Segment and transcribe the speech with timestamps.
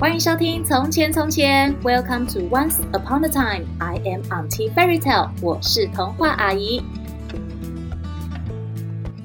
[0.00, 3.66] 欢迎收听《从前从前》，Welcome to Once Upon a Time。
[3.80, 6.80] I am Auntie Fairy Tale，我是童话阿姨。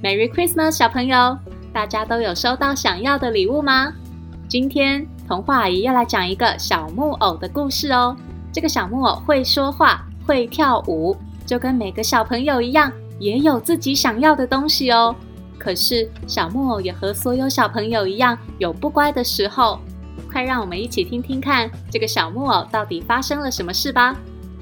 [0.01, 1.37] Merry Christmas，小朋友，
[1.71, 3.93] 大家都有收到想要的礼物吗？
[4.49, 8.17] 今天童话阿姨要来讲一个小木偶的故事哦。
[8.51, 11.15] 这个小木偶会说话，会跳舞，
[11.45, 15.15] 就跟每个小朋友一样，也有自己想要的东西哦。
[15.59, 19.79] 可是小木偶也和所有小朋友一样，有不乖的时候。
[20.33, 24.17] 快让我们一起听听看，这个小木偶到底发生了什么事吧！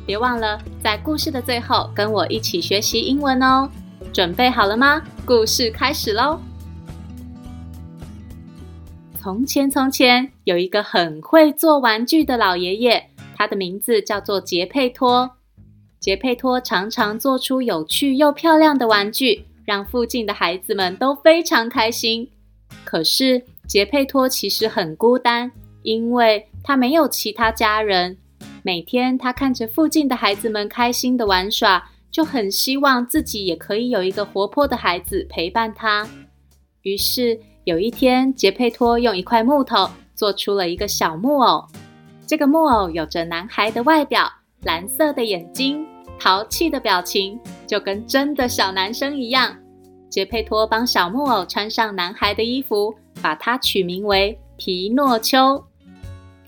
[0.06, 3.70] 别忘了在故事的最后跟我一起学习英文哦。
[4.12, 5.02] 准备好了吗？
[5.26, 6.42] 故事开始喽！
[9.18, 13.06] 从前，从前有一个很会做玩具的老爷爷，
[13.38, 15.32] 他的名字叫做杰佩托。
[16.02, 22.30] 杰佩托常常做出有趣又漂亮的玩具，让附近的孩子们都非常开心。
[22.84, 25.52] 可是，杰佩托其实很孤单，
[25.84, 28.18] 因为他没有其他家人。
[28.64, 36.08] 每天他看着附近的孩子们开心的玩耍，就很希望自己也可以有一个活泼的孩子陪伴他。
[36.84, 41.66] 于是有一天，杰佩托用一块木头做出了一个小木偶。
[42.28, 44.32] 这个木偶有着男孩的外表，
[44.64, 45.86] 蓝色的眼睛，
[46.20, 49.56] 淘气的表情，就跟真的小男生一样。
[50.10, 55.64] 杰佩托帮小木偶穿上男孩的衣服，把它取名为皮诺丘。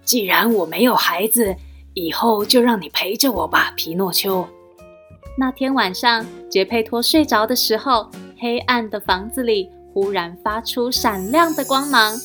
[0.04, 1.56] 既然我没有孩子，
[1.94, 4.48] 以后就让你陪着我吧，皮诺丘。
[5.38, 12.18] 那天晚上，杰佩托睡着的时候，黑暗的房子里忽然发出闪亮的光芒。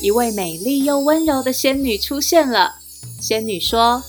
[0.00, 2.72] 一位美丽又温柔的仙女出现了。
[3.20, 4.02] 仙女说：“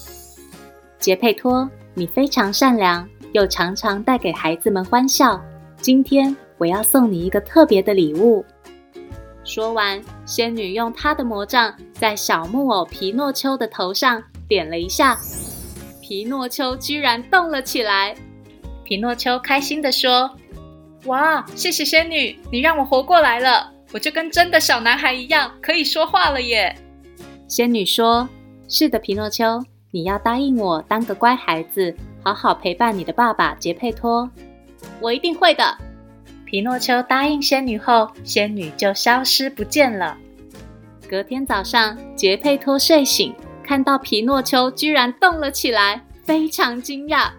[0.99, 5.41] 杰佩托，你非常善良，又常常带给孩子们欢笑。
[5.81, 8.45] 今天。”我要送你一个特别的礼物。
[9.43, 15.17] 说完，仙女用她的魔杖在小木偶皮诺丘的头上点了一下，
[16.01, 18.15] 皮诺丘居然动了起来。
[18.83, 20.29] 皮诺丘开心地说
[21.05, 26.75] ：“哇，谢谢仙女，你让我活过来了，我就跟真的小男孩一样可以说话了耶！”
[27.47, 28.27] 仙女说
[28.67, 29.61] ：“是的，皮诺丘，
[29.91, 34.29] 你要答应我当个乖孩子，好好陪伴你的爸爸杰佩托。
[34.99, 35.77] 我一定会的。”
[36.53, 40.15] 皮诺丘答应仙女后，仙女就消失不见了。
[41.09, 43.33] 隔天早上，杰佩托睡醒，
[43.63, 47.31] 看到皮诺丘居然动了起来，非常惊讶。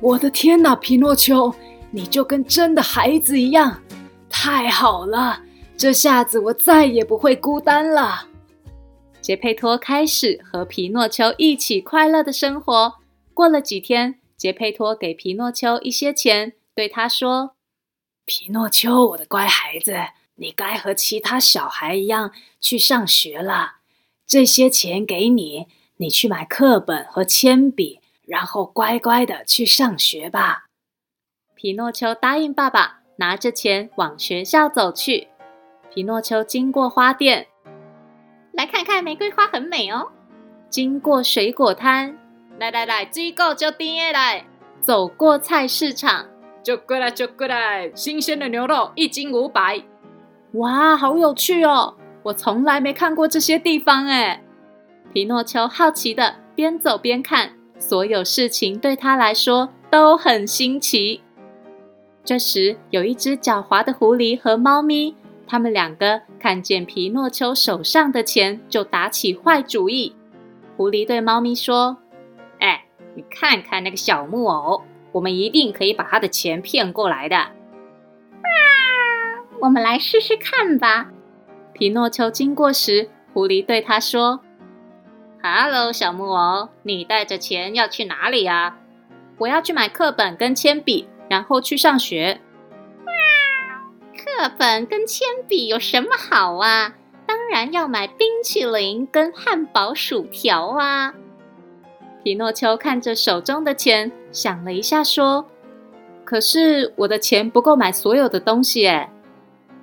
[0.00, 1.52] 我的天哪，皮诺丘，
[1.90, 3.82] 你就跟真的孩子一样，
[4.30, 5.40] 太好了！
[5.76, 8.28] 这下子我再也不会孤单了。
[9.20, 12.94] 杰佩托开始和皮诺丘一起快乐的生活。
[13.34, 17.55] 过了几天，杰佩托给皮诺丘一些钱，对他说。
[18.26, 19.94] 皮诺丘，我的乖孩子，
[20.34, 23.76] 你该和其他小孩一样去上学了。
[24.26, 30.64] 这些钱给你，你去买课本和铅笔，然后乖乖的去上学吧。
[31.54, 35.28] 皮诺丘答应爸爸，拿着钱往学校走去。
[35.94, 37.46] 皮诺丘经过花店，
[38.52, 40.10] 来看看玫瑰花很美哦。
[40.68, 42.18] 经过水果摊，
[42.58, 44.44] 来来来，水果就甜的来。
[44.82, 46.26] 走过菜市场。
[46.66, 47.92] 就过来，就过来！
[47.94, 49.80] 新鲜的牛肉一斤五百。
[50.54, 51.94] 哇，好有趣哦！
[52.24, 54.40] 我从来没看过这些地方诶。
[55.12, 61.22] 皮诺丘好奇的边走边看，所有事情对他来说都很新奇。
[62.24, 65.14] 这时，有一只狡猾的狐狸和猫咪，
[65.46, 70.16] 他们两个看见皮诺丘手上的钱，就打起坏主意。
[70.76, 71.98] 狐狸对猫咪说
[72.58, 74.82] ：“哎，你看看那个小木偶。”
[75.16, 77.36] 我们一定可以把他的钱骗过来的。
[77.38, 77.50] 啊，
[79.60, 81.08] 我们来试试看吧。
[81.72, 84.40] 皮诺丘经过时，狐狸对他说
[85.42, 88.76] ：“Hello，小木偶，你带着钱要去哪里啊
[89.40, 92.42] ？”“我要去买课本跟铅笔，然后去上学。
[93.06, 93.88] ”“啊，
[94.18, 96.92] 课本跟铅笔有什么好啊？
[97.26, 101.14] 当然要买冰淇淋跟汉堡、薯条啊！”
[102.26, 105.46] 皮诺丘看着手中的钱，想了一下，说
[106.26, 109.08] ：“可是我的钱不够买所有的东西。”诶。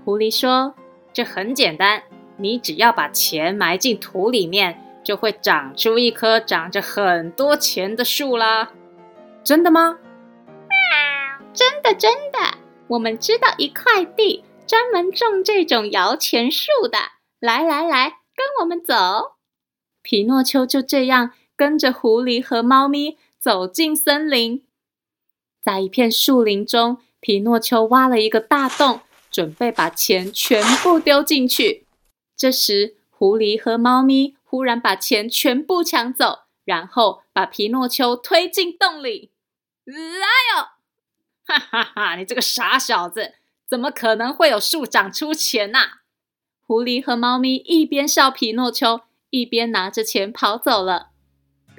[0.04, 0.76] 狐狸说
[1.14, 2.04] ：“这很简单，
[2.36, 8.74] 你只要把钱埋进土里面，就会长出一棵长着很多钱的树啦。
[9.42, 10.00] ”“真的吗
[10.68, 12.40] ？”“啊，真的，真的。
[12.88, 16.98] 我们知道一块地，专门种这种摇钱树的。
[17.40, 19.38] 来来来，跟我们走。”
[20.04, 21.32] 皮诺丘就这样。
[21.56, 24.64] 跟着狐狸和猫咪走进森林，
[25.62, 29.02] 在一片树林中，皮诺丘挖了一个大洞，
[29.32, 31.86] 准备把钱全部丢进去。
[32.36, 39.32] 这时，狐狸和猫咪忽然把钱全部抢走，然后把皮诺丘推进洞里。
[39.86, 40.66] 哎呦！
[41.46, 42.16] 哈哈哈！
[42.16, 43.36] 你这个傻小子，
[43.68, 46.00] 怎么可能会有树长出钱呐？
[46.66, 51.13] 狐狸和猫咪一边笑皮诺丘，一边拿着钱跑走了。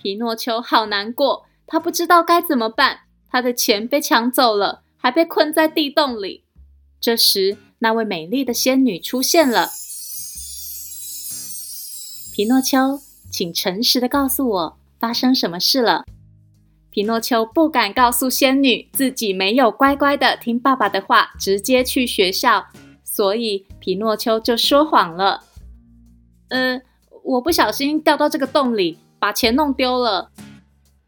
[0.04, 3.04] 皮诺丘好难过，他不知道该怎么办。
[3.30, 6.44] 他的钱被抢走了，还被困在地洞里。
[7.00, 9.70] 这时，那位美丽的仙女出现了。
[12.34, 16.04] 皮诺丘，请诚实的告诉我，发生什么事了？
[16.90, 22.66] 皮诺丘不敢告诉仙女自己没有乖乖的听爸爸的话，直接去学校，
[23.02, 25.44] 所以皮诺丘就说谎了。
[26.50, 26.82] 呃，
[27.22, 28.98] 我不小心掉到这个洞里。
[29.24, 30.30] 把钱弄丢了。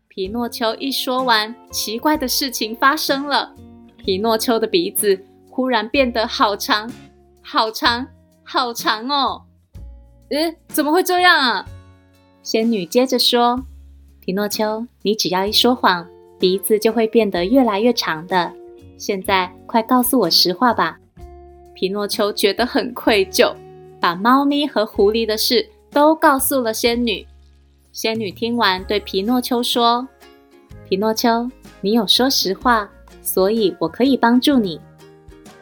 [0.08, 3.54] 皮诺丘一说完，奇怪的事情发生了。
[3.98, 6.90] 皮诺丘的鼻子忽然变得好长，
[7.42, 8.06] 好长，
[8.42, 9.42] 好长哦！
[10.30, 11.66] 诶，怎么会这样啊？
[12.42, 13.62] 仙女接着说
[14.24, 16.08] ：“皮诺丘，你只要一说谎，
[16.38, 18.50] 鼻子就会变得越来越长的。
[18.96, 20.98] 现在，快告诉我实话吧。”
[21.76, 23.54] 皮诺丘觉得很愧疚，
[24.00, 27.26] 把猫咪和狐狸的事都告诉了仙女。
[27.96, 30.06] 仙女听完，对皮诺丘说
[30.86, 31.50] ：“皮诺丘，
[31.80, 32.86] 你有说实话，
[33.22, 34.78] 所以我可以帮助你。”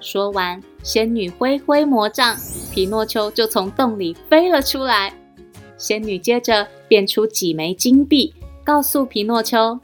[0.03, 2.37] 说完，仙女挥挥魔杖，
[2.73, 5.15] 皮诺丘就从洞里飞了出来。
[5.79, 8.35] 仙女接着变出几枚金币，
[8.65, 9.79] 告诉皮诺丘：“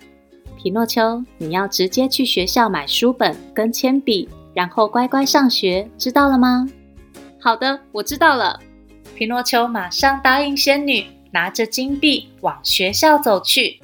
[0.60, 6.68] 皮诺丘，你要直接去学校买书本跟铅笔，然后乖乖上学，知道了吗
[7.40, 8.58] ？”“好的，我知道了。”
[9.14, 11.06] 皮诺丘马上答应仙女。
[11.32, 13.80] 拿着金币往学校走去，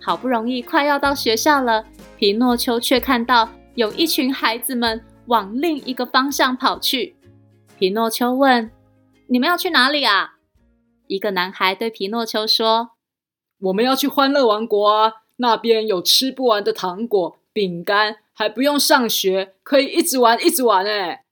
[0.00, 1.84] 好不容易快要到学校了，
[2.16, 7.16] 皮诺丘却看到有一群孩子们往另一个方向跑去。
[7.78, 8.70] 皮诺丘问
[9.26, 10.34] ：“你们要去哪里啊？”
[11.08, 12.90] 一个男孩对皮诺丘说
[13.58, 21.24] ：“我们要去欢乐王国啊，那边有吃不完的糖果、饼干，还不用上学，可以一直玩，一直玩。”哎，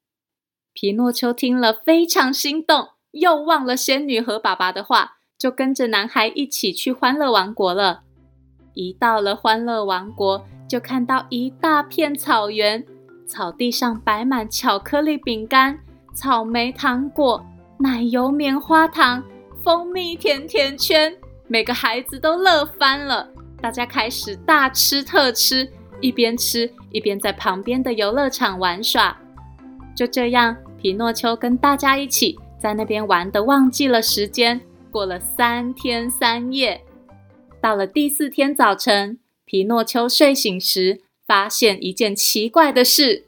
[0.72, 5.18] 皮诺丘听了非常心动，又忘了仙女和爸爸的话。
[5.40, 8.02] 就跟着男孩一起去欢乐王国了。
[8.74, 12.84] 一到了欢乐王国，就看到一大片草原，
[13.26, 15.78] 草地上摆满巧克力饼干、
[16.14, 17.42] 草莓糖果、
[17.78, 19.24] 奶油棉花糖、
[19.64, 21.16] 蜂蜜甜甜圈，
[21.48, 23.30] 每个孩子都乐翻了。
[23.62, 25.66] 大家开始大吃特吃，
[26.02, 29.16] 一边吃一边在旁边的游乐场玩耍。
[29.96, 34.60] 就这样，皮诺丘跟大家一起在那边玩得忘记了时间。
[34.90, 36.82] 过了三天三夜，
[37.60, 43.24] 到了第四天早晨，皮诺丘睡醒时，发现一件奇怪的事：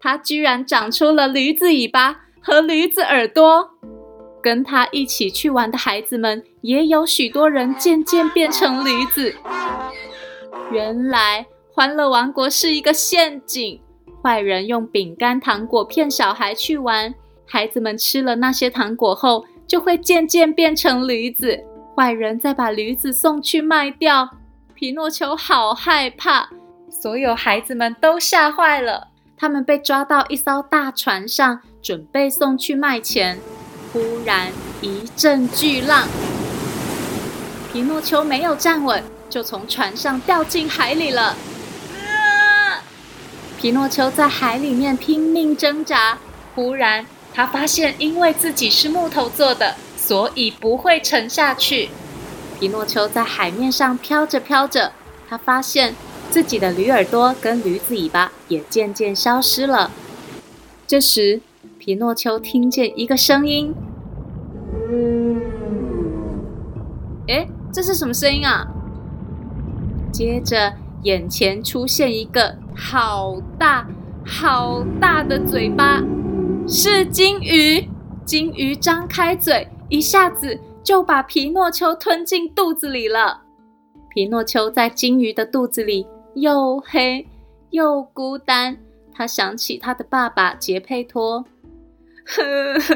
[0.00, 3.70] 他居然长出了驴子尾巴和驴子耳朵。
[4.42, 9.34] 跟他一起去玩的孩子们，也有许多人渐渐变成驴子。
[10.70, 13.80] 原来，欢乐王国是一个陷阱，
[14.22, 17.12] 坏人用饼干、糖果骗小孩去玩，
[17.44, 21.64] 孩子们吃了那些糖果后，就会渐渐变成驴子，
[21.96, 24.30] 坏人再把驴子送去卖掉。
[24.74, 26.48] 皮诺丘好害怕，
[26.90, 29.08] 所有孩子们都吓坏了。
[29.36, 33.38] 他们被抓到一艘大船上，准备送去卖钱。
[33.92, 34.52] 忽然
[34.82, 36.06] 一阵巨浪，
[37.72, 41.34] 皮诺丘没有站稳，就从船上掉进海里了。
[41.94, 42.82] 啊！
[43.58, 46.18] 皮诺丘在海里面拼命挣扎，
[46.54, 47.06] 忽然。
[47.36, 51.90] 他发现，因为自己是木头做的，所以不会沉下去。
[52.58, 54.92] 皮诺丘在海面上飘着飘着，
[55.28, 55.94] 他发现
[56.30, 59.90] 自己的驴耳朵跟驴子尾巴也渐渐消失了。
[60.86, 61.42] 这时，
[61.78, 63.74] 皮诺丘听见一个声音
[67.28, 68.66] ：“诶，这是什么声音啊？”
[70.10, 73.86] 接着，眼前出现一个好大
[74.24, 76.02] 好大的嘴巴。
[76.68, 77.88] 是金鱼，
[78.24, 83.42] 金鱼张开嘴，一下子就把皮诺丘吞进肚子里了。
[84.10, 86.04] 皮诺丘在金鱼的肚子里
[86.34, 87.24] 又黑
[87.70, 88.78] 又孤单，
[89.14, 91.44] 他想起他的爸爸杰佩托。
[92.28, 92.42] 呵
[92.80, 92.94] 呵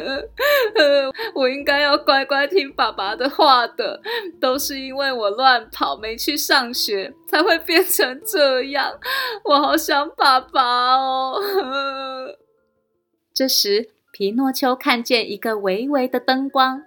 [0.75, 4.01] 呵，我应该要乖乖听爸爸的话的，
[4.41, 8.91] 都是因为我乱跑没去上学，才会变成这样。
[9.45, 11.39] 我好想爸爸哦。
[11.41, 12.37] 呵
[13.41, 16.83] 这时，皮诺丘看见一个微微的灯光。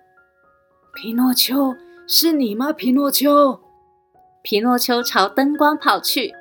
[0.93, 1.75] 皮诺丘，
[2.07, 2.71] 是你吗？
[2.71, 3.59] 皮诺丘。
[4.43, 6.31] 皮诺丘朝灯光跑去，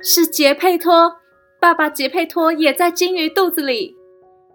[0.00, 1.16] 是杰佩托。
[1.60, 3.94] 爸爸杰佩托也在金鱼肚子里。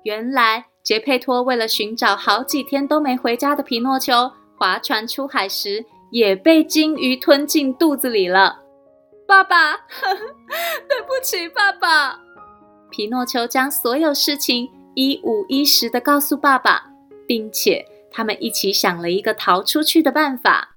[0.01, 8.63] 原来，杰佩托为了寻找好几天都没回家的皮诺丘，划船出海时也被鲸鱼吞进肚子里了。
[9.27, 9.77] 爸爸，呵
[10.09, 10.17] 呵，
[10.89, 12.19] 对不起，爸爸。
[12.89, 16.83] 皮诺丘将所有事情一五一十地告诉爸爸，
[17.27, 20.75] 并且他们一起想了一个逃出去的办法。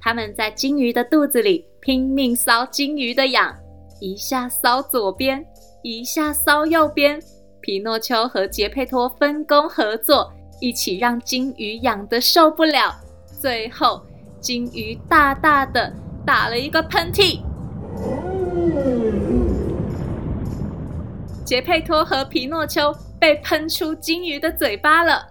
[0.00, 3.52] 他们在鲸鱼的肚子里拼命搔鲸鱼的痒，
[4.00, 5.44] 一下搔左边，
[5.82, 7.20] 一下搔右边。
[7.60, 12.94] 皮诺丘和杰佩托分工合作，一起让鲸鱼痒得受不了。
[13.40, 14.00] 最后，
[14.40, 15.92] 鲸鱼大大的
[16.24, 17.40] 打了一个喷嚏。
[21.44, 25.26] 杰佩托和皮诺丘被喷出鲸鱼的嘴巴了。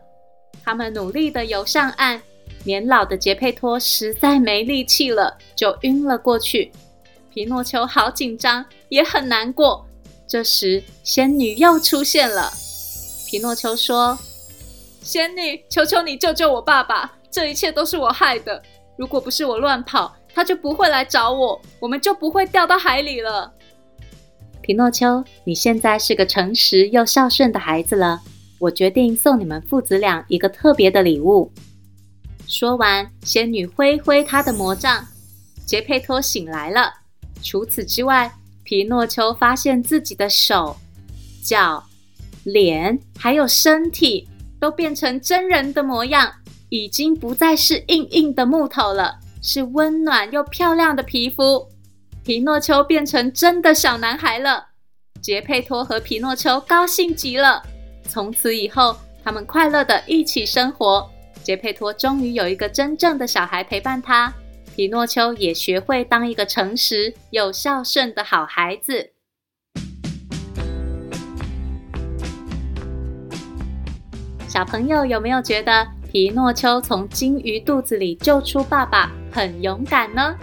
[0.63, 2.21] 他们努力的游上岸，
[2.63, 6.71] 年老的杰佩托实在没力气了，就晕了过去。
[7.33, 9.85] 皮诺丘好紧张，也很难过。
[10.27, 12.51] 这时，仙女又出现了。
[13.27, 14.17] 皮诺丘说
[15.01, 17.13] ：“仙女，求求你救救我爸爸！
[17.29, 18.61] 这一切都是我害的。
[18.97, 23.53] 如果不是我乱跑，他就不会来找我，我们就不会掉到海里了。”
[24.67, 28.21] 皮诺丘，你现在是个诚实又孝顺的孩子了。
[28.59, 31.49] 我决定送你们父子俩一个特别的礼物。
[32.49, 35.07] 说完，仙女挥挥她的魔杖，
[35.65, 36.93] 杰佩托醒来了。
[37.41, 38.29] 除此之外，
[38.63, 40.75] 皮诺丘发现自己的手、
[41.41, 41.81] 脚、
[42.43, 44.27] 脸还有身体
[44.59, 46.29] 都变成真人的模样，
[46.67, 51.65] 已经不再是硬硬的木头了，是温暖又漂亮的皮肤。
[52.27, 54.67] 皮诺丘变成真的小男孩了，
[55.21, 57.63] 杰佩托和皮诺丘高兴极了。
[58.03, 61.09] 从此以后，他们快乐地一起生活。
[61.41, 64.33] 杰佩托终于有一个真正的小孩陪伴他，
[64.75, 69.13] 皮诺丘也学会当一个诚实又孝顺的好孩子。
[74.49, 80.37] 小朋友有没有觉得皮诺丘从鲸鱼肚子里救出爸爸很勇敢呢？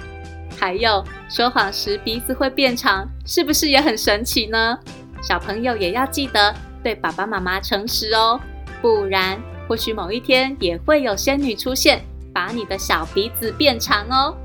[0.58, 4.78] 还有说谎时鼻子会变长，是不是也很神奇呢？
[5.22, 8.40] 小朋友也要记得对爸爸妈妈诚实哦，
[8.82, 14.36] 不然或许某一天也会有仙女出现，把你的小鼻子变长哦。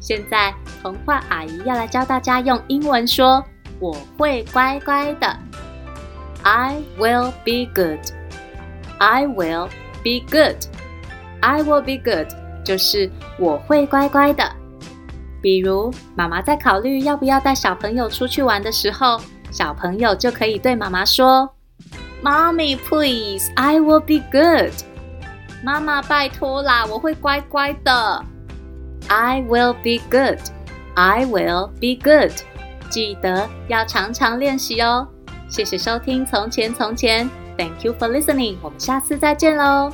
[0.00, 3.42] 现在童话阿姨要来教大家用英文说
[3.78, 5.38] “我会乖乖的
[6.42, 8.00] ”，I will be good.
[8.98, 9.68] I will
[10.02, 10.56] be good.
[11.40, 12.28] I will be good，
[12.64, 14.44] 就是我会乖乖的。
[15.42, 19.20] 比如，妈妈在考虑要不要带小朋友出去玩的时候，
[19.50, 21.52] 小朋友就可以对妈妈说
[22.22, 24.72] ：“Mommy, please, I will be good.”
[25.64, 28.24] 妈妈，拜托啦，我会乖乖的。
[29.08, 30.38] I will be good.
[30.94, 32.32] I will be good.
[32.88, 35.08] 记得要常常练习哦。
[35.48, 38.56] 谢谢收听《从前从前》，Thank you for listening。
[38.62, 39.90] 我们下次再见喽。